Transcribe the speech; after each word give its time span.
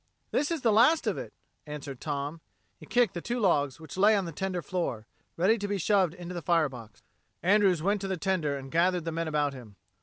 "This 0.31 0.49
is 0.49 0.61
the 0.61 0.71
last 0.71 1.05
of 1.05 1.19
it," 1.19 1.31
answered 1.67 2.01
Tom. 2.01 2.41
He 2.79 2.87
kicked 2.87 3.13
the 3.13 3.21
two 3.21 3.39
logs 3.39 3.79
which 3.79 3.97
lay 3.97 4.15
on 4.15 4.25
the 4.25 4.31
tender 4.31 4.63
floor, 4.63 5.05
ready 5.37 5.59
to 5.59 5.67
be 5.67 5.77
shoved 5.77 6.15
into 6.15 6.33
the 6.33 6.41
fire 6.41 6.69
box. 6.69 7.03
Andrews 7.43 7.83
went 7.83 8.01
to 8.01 8.07
the 8.07 8.17
tender 8.17 8.57
and 8.57 8.71
gathered 8.71 9.05
the 9.05 9.11
men 9.11 9.27
about 9.27 9.53
him. 9.53 9.75